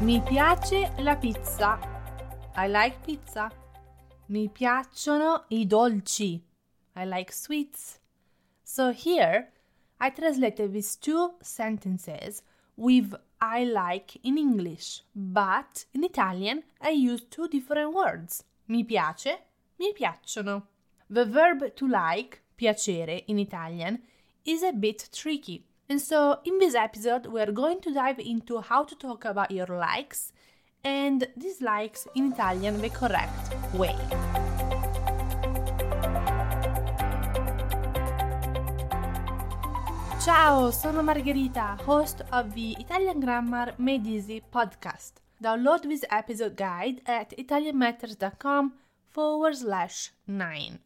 [0.00, 1.78] Mi piace la pizza.
[2.56, 3.52] I like pizza.
[4.28, 6.42] Mi piacciono i dolci.
[6.96, 8.00] I like sweets.
[8.62, 9.52] So here,
[9.98, 12.42] I translated these two sentences
[12.76, 18.42] with I like in English, but in Italian I use two different words.
[18.68, 19.36] Mi piace,
[19.78, 20.62] mi piacciono.
[21.10, 24.00] The verb to like, piacere in Italian,
[24.46, 25.66] is a bit tricky.
[25.90, 29.66] And so in this episode we're going to dive into how to talk about your
[29.66, 30.32] likes
[30.84, 33.96] and dislikes in Italian the correct way.
[40.24, 45.14] Ciao, sono Margherita, host of the Italian Grammar Made Easy podcast.
[45.42, 48.74] Download this episode guide at italianmatters.com
[49.08, 50.78] forward slash 9.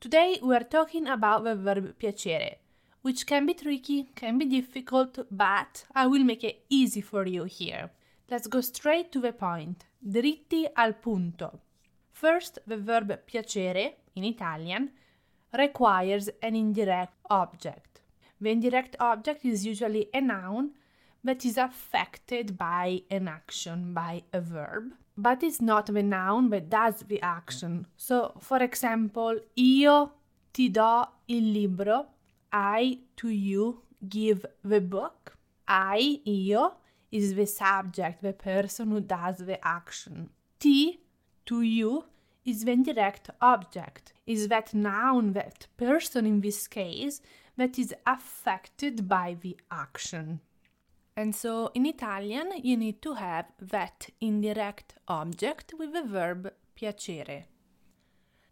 [0.00, 2.56] Today we are talking about the verb piacere,
[3.02, 7.44] which can be tricky, can be difficult, but I will make it easy for you
[7.44, 7.90] here.
[8.30, 11.60] Let's go straight to the point, dritti al punto.
[12.12, 14.90] First, the verb piacere, in Italian,
[15.56, 18.02] requires an indirect object.
[18.40, 20.72] The indirect object is usually a noun
[21.24, 26.70] that is affected by an action, by a verb, but it's not the noun that
[26.70, 27.86] does the action.
[27.96, 30.12] So, for example, io
[30.52, 32.06] ti do il libro,
[32.52, 35.36] I to you give the book.
[35.68, 36.74] I, io,
[37.12, 40.30] is the subject, the person who does the action.
[40.58, 41.00] Ti,
[41.46, 42.04] to you,
[42.44, 47.20] is the indirect object, is that noun, that person in this case,
[47.56, 50.40] that is affected by the action.
[51.16, 57.44] And so in Italian you need to have that indirect object with the verb piacere.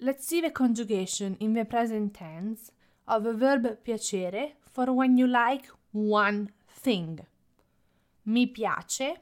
[0.00, 2.70] Let's see the conjugation in the present tense
[3.06, 7.20] of the verb piacere for when you like one thing.
[8.26, 9.16] Mi piace,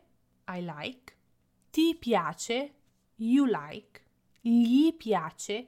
[0.49, 1.15] I like.
[1.73, 2.71] Ti piace,
[3.19, 4.03] you like.
[4.45, 5.67] Gli piace,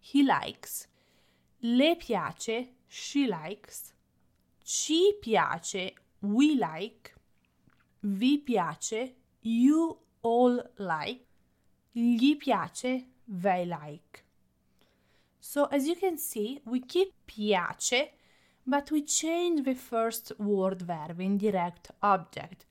[0.00, 0.86] he likes.
[1.62, 3.94] Le piace, she likes,
[4.62, 7.14] ci piace, we like,
[8.02, 11.26] vi piace, you all like,
[11.94, 14.23] gli piace, they like.
[15.46, 18.08] So as you can see, we keep piace,
[18.66, 22.64] but we change the first word verb in direct object.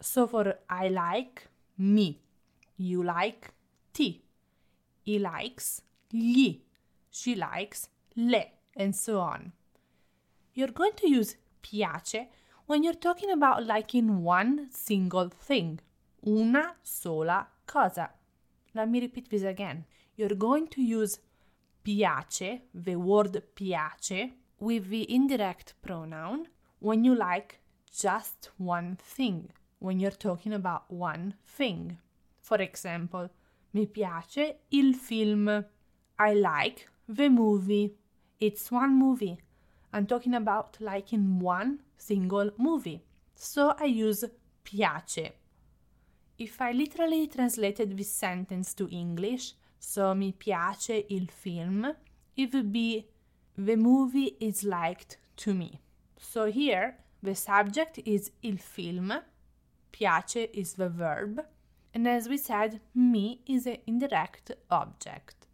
[0.00, 1.46] So for I like,
[1.78, 2.20] me,
[2.76, 3.52] you like,
[3.92, 4.24] ti,
[5.04, 5.82] he likes,
[6.12, 6.62] gli,
[7.10, 8.42] she likes, le,
[8.76, 9.52] and so on.
[10.52, 12.26] You're going to use piace
[12.66, 15.78] when you're talking about liking one single thing,
[16.26, 18.10] una sola cosa.
[18.74, 19.84] Let me repeat this again.
[20.16, 21.20] You're going to use
[21.86, 26.48] piace, the word piace, with the indirect pronoun
[26.80, 27.60] when you like
[27.96, 31.96] just one thing, when you're talking about one thing.
[32.42, 33.30] For example,
[33.72, 35.64] mi piace il film.
[36.18, 37.94] I like the movie.
[38.40, 39.38] It's one movie.
[39.92, 43.04] I'm talking about liking one single movie.
[43.36, 44.24] So I use
[44.64, 45.30] piace.
[46.36, 51.94] If I literally translated this sentence to English, so mi piace il film,
[52.36, 53.06] it would be
[53.56, 55.80] the movie is liked to me.
[56.18, 59.12] So here the subject is il film,
[59.92, 61.44] piace is the verb,
[61.94, 65.46] and as we said, me is an indirect object.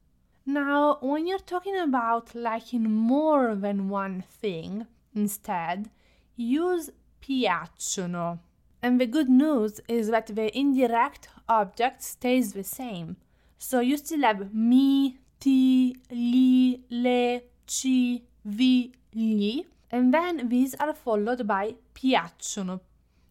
[0.45, 5.91] Now, when you're talking about liking more than one thing, instead,
[6.35, 6.91] use
[7.23, 8.41] piacciono.
[8.83, 13.17] And the good news is that the indirect object stays the same.
[13.63, 20.93] So you still have mi, ti, li, le, ci, vi, gli, and then these are
[20.93, 22.81] followed by piacciono.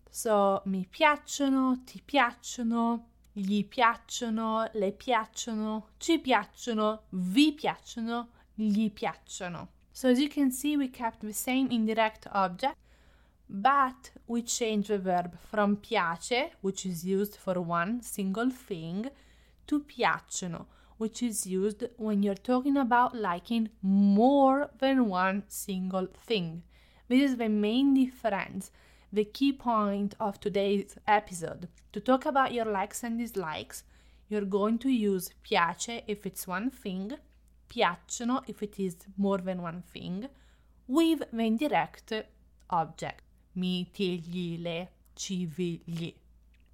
[0.09, 9.67] So mi piacciono, ti piacciono, gli piacciono, le piacciono, ci piacciono, vi piacciono, gli piacciono.
[9.91, 12.77] So as you can see, we kept the same indirect object,
[13.49, 19.11] but we changed the verb from piace, which is used for one single thing,
[19.67, 20.65] to piacciono,
[20.97, 26.63] which is used when you're talking about liking more than one single thing.
[27.07, 28.71] This is the main difference
[29.13, 31.67] the key point of today's episode.
[31.91, 33.83] To talk about your likes and dislikes,
[34.29, 37.11] you're going to use piace if it's one thing,
[37.69, 40.29] piacciono if it is more than one thing,
[40.87, 42.13] with the indirect
[42.69, 43.23] object.
[43.55, 46.13] Mi, ti, gli, le, ci, vi, gli.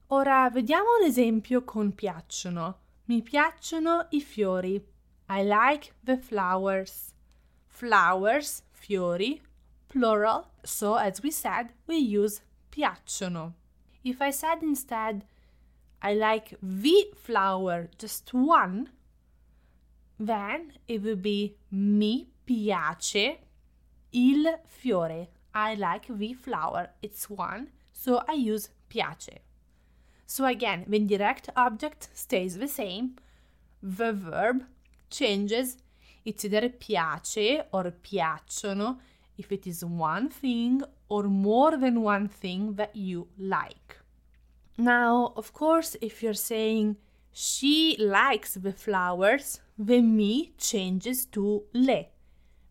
[0.09, 2.79] Ora vediamo un esempio con piacciono.
[3.07, 4.81] Mi piacciono i fiori.
[5.29, 7.13] I like the flowers.
[7.67, 9.41] Flowers, fiori,
[9.89, 13.55] plural, so as we said, we use piacciono.
[14.01, 15.25] If I said instead,
[16.01, 18.89] I like the flower, just one,
[20.17, 23.39] then it would be mi piace
[24.13, 25.27] il fiore.
[25.53, 29.46] I like the flower, it's one, so I use piace.
[30.29, 33.15] So again, when direct object stays the same,
[33.81, 34.65] the verb
[35.09, 35.77] changes.
[36.25, 38.97] It's either piace or piacciono
[39.37, 43.97] if it is one thing or more than one thing that you like.
[44.77, 46.97] Now, of course, if you're saying
[47.31, 52.07] she likes the flowers, the me changes to le.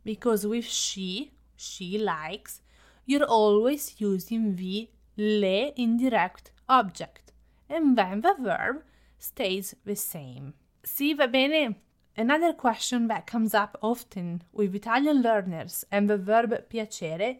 [0.04, 2.60] Because with she, she likes,
[3.06, 7.25] you're always using the le indirect object.
[7.68, 8.82] And then the verb
[9.18, 10.54] stays the same.
[10.84, 11.76] See va bene?
[12.16, 17.38] Another question that comes up often with Italian learners and the verb piacere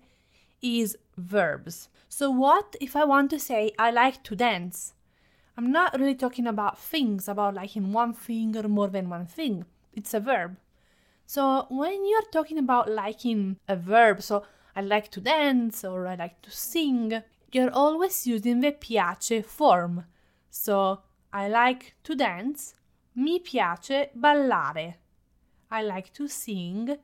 [0.61, 1.89] is verbs.
[2.09, 4.95] So, what if I want to say I like to dance?
[5.57, 9.65] I'm not really talking about things, about liking one thing or more than one thing.
[9.95, 10.57] It's a verb.
[11.25, 14.45] So, when you're talking about liking a verb, so
[14.75, 20.05] I like to dance or I like to sing, you're always using the piace form.
[20.51, 21.03] So,
[21.33, 22.75] I like to dance,
[23.15, 24.95] mi piace ballare.
[25.71, 26.97] I like to sing,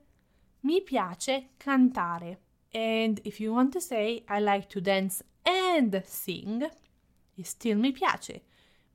[0.62, 2.38] mi piace cantare.
[2.72, 6.66] And if you want to say I like to dance and sing,
[7.36, 8.40] it's still mi piace.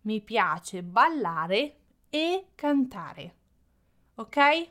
[0.03, 1.73] Mi piace ballare
[2.09, 3.31] e cantare.
[4.17, 4.69] Ok?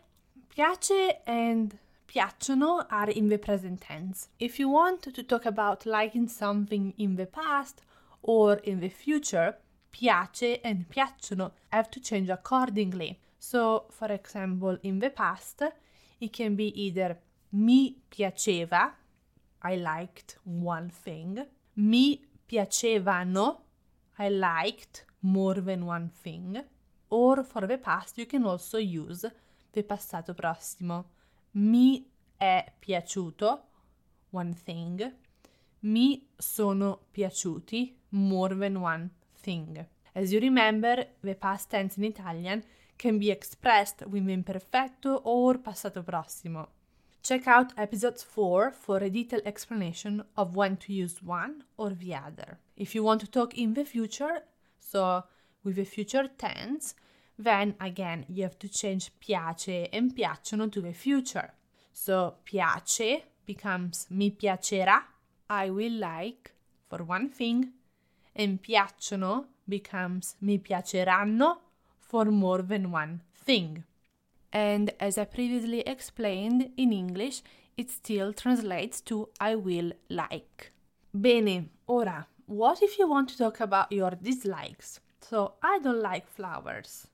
[0.48, 4.28] Piace and piacciono are in the present tense.
[4.38, 7.82] If you want to talk about liking something in the past
[8.22, 9.58] or in the future,
[9.96, 13.18] piace and piacciono have to change accordingly.
[13.38, 15.62] So, for example, in the past,
[16.20, 17.18] it can be either
[17.52, 18.92] mi piaceva,
[19.62, 21.42] I liked one thing,
[21.76, 23.62] mi piacevano,
[24.18, 26.62] I liked more than one thing,
[27.08, 29.24] or for the past you can also use
[29.72, 31.06] the passato prossimo.
[31.52, 32.04] Mi
[32.38, 33.62] è piaciuto,
[34.30, 35.14] one thing,
[35.80, 39.10] mi sono piaciuti, more than one
[39.46, 39.86] thing.
[40.14, 42.64] As you remember, the past tense in Italian
[42.98, 46.68] can be expressed with imperfetto or passato prossimo.
[47.22, 52.14] Check out episode 4 for a detailed explanation of when to use one or the
[52.14, 52.58] other.
[52.76, 54.42] If you want to talk in the future,
[54.78, 55.24] so
[55.64, 56.94] with the future tense,
[57.38, 61.50] then again you have to change piace and piacciono to the future.
[61.92, 65.02] So piace becomes mi piacerà,
[65.50, 66.52] I will like
[66.88, 67.72] for one thing,
[68.36, 71.58] and piacciono becomes mi piaceranno
[71.98, 73.84] for more than one thing.
[74.52, 77.42] And as I previously explained in English,
[77.76, 80.72] it still translates to I will like.
[81.12, 85.00] Bene, ora, what if you want to talk about your dislikes?
[85.20, 87.08] So, I don't like flowers.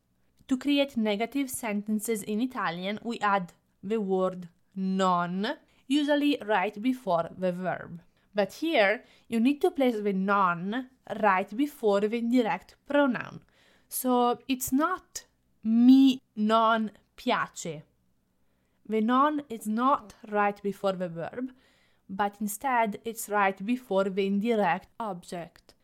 [0.48, 3.52] To create negative sentences in Italian, we add
[3.82, 8.02] the word non, usually right before the verb.
[8.34, 10.88] But here, you need to place the non
[11.20, 13.40] right before the indirect pronoun.
[13.88, 15.24] So it's not
[15.62, 17.82] mi non piace.
[18.88, 21.52] The non is not right before the verb,
[22.08, 25.74] but instead it's right before the indirect object,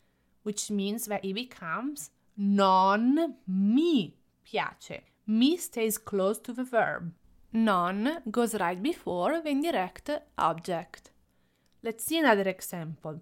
[0.43, 5.01] which means that it becomes non mi piace.
[5.27, 7.13] Mi stays close to the verb.
[7.53, 11.11] Non goes right before the indirect object.
[11.81, 13.21] Let's see another example.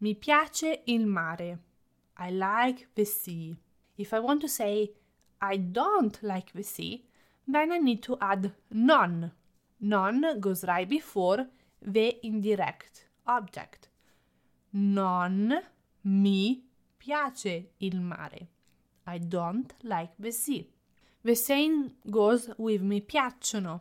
[0.00, 1.58] Mi piace il mare.
[2.16, 3.56] I like the sea.
[3.96, 4.92] If I want to say
[5.42, 7.04] I don't like the sea,
[7.46, 9.32] then I need to add non.
[9.80, 11.46] Non goes right before
[11.82, 13.88] the indirect object.
[14.72, 15.60] Non
[16.04, 16.62] mi
[16.98, 18.48] piace il mare.
[19.06, 20.70] I don't like the sea.
[21.22, 23.80] The same goes with mi piacciono.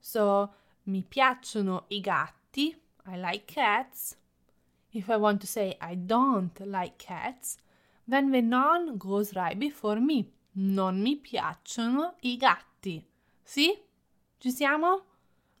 [0.00, 0.54] So,
[0.84, 2.81] mi piacciono i gatti.
[3.06, 4.16] I like cats.
[4.92, 7.58] If I want to say I don't like cats,
[8.06, 10.30] then the non goes right before me.
[10.54, 13.04] Non mi piacciono i gatti.
[13.42, 13.72] Sì?
[14.38, 15.04] Ci siamo?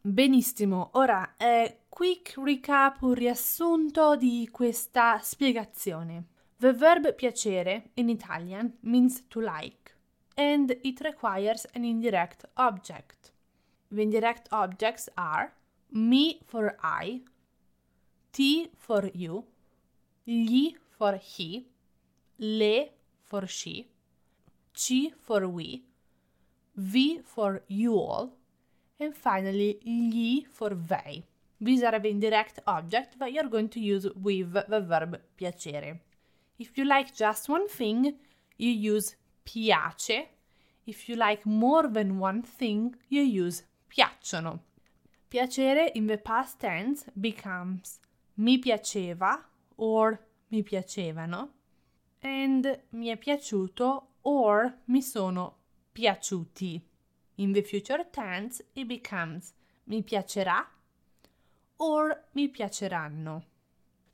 [0.00, 6.24] Benissimo, ora eh, quick recap, un riassunto di questa spiegazione.
[6.58, 9.82] The verb piacere in Italian means to like
[10.36, 13.32] and it requires an indirect object.
[13.90, 15.52] The indirect objects are
[15.90, 17.22] me for I,
[18.32, 19.44] ti for you,
[20.24, 21.66] gli for he,
[22.38, 22.88] le
[23.22, 23.86] for she,
[24.74, 25.82] ci for we,
[26.76, 28.32] vi for you all,
[28.98, 31.24] and finally gli for they.
[31.60, 36.00] These are the indirect objects that you're going to use with the verb piacere.
[36.58, 38.14] If you like just one thing,
[38.56, 40.26] you use piace.
[40.86, 44.58] If you like more than one thing, you use piacciono.
[45.30, 48.00] Piacere in the past tense becomes
[48.34, 49.42] mi piaceva
[49.76, 51.52] or mi piacevano
[52.20, 55.58] and mi è piaciuto or mi sono
[55.92, 56.80] piaciuti.
[57.36, 59.52] In the future tense it becomes
[59.84, 60.64] mi piacerà
[61.76, 63.44] or mi piaceranno.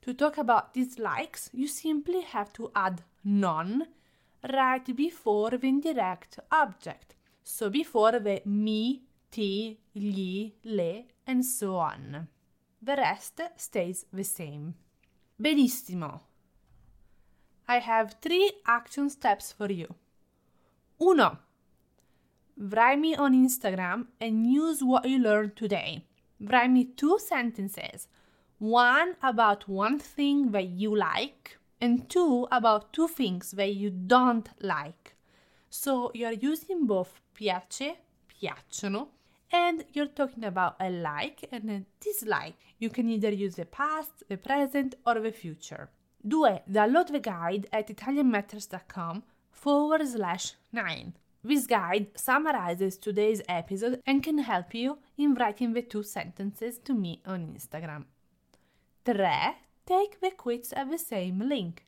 [0.01, 3.85] To talk about dislikes, you simply have to add non
[4.41, 7.15] right before the indirect object.
[7.43, 12.27] So before the mi, ti, gli, le, and so on.
[12.81, 14.75] The rest stays the same.
[15.41, 16.21] Benissimo.
[17.67, 19.93] I have three action steps for you.
[21.01, 21.39] Uno.
[22.57, 26.05] Write me on Instagram and use what you learned today.
[26.41, 28.07] Write me two sentences
[28.59, 34.49] one about one thing that you like, and two about two things that you don't
[34.59, 35.15] like.
[35.69, 37.95] So you're using both piace,
[38.27, 39.07] piacciono,
[39.51, 42.55] and you're talking about a like and a dislike.
[42.77, 45.89] You can either use the past, the present, or the future.
[46.29, 46.59] 2.
[46.69, 51.13] Download the guide at italianmatters.com forward slash 9.
[51.43, 56.93] This guide summarizes today's episode and can help you in writing the two sentences to
[56.93, 58.05] me on Instagram.
[59.05, 59.55] 3.
[59.85, 61.85] Take the quiz at the same link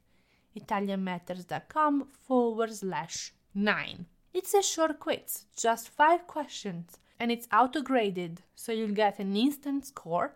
[0.58, 4.06] italianmatters.com forward slash 9.
[4.34, 9.36] It's a short quiz, just 5 questions, and it's auto graded, so you'll get an
[9.36, 10.34] instant score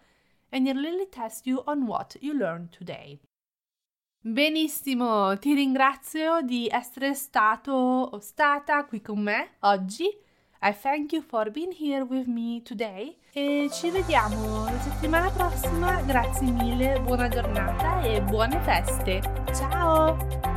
[0.51, 3.19] and it'll really test you on what you learned today.
[4.21, 10.05] Benissimo, ti ringrazio di essere stato o stata qui con me oggi.
[10.61, 16.01] I thank you for being here with me today e ci vediamo la settimana prossima.
[16.01, 19.21] Grazie mille, buona giornata e buone feste.
[19.53, 20.54] Ciao!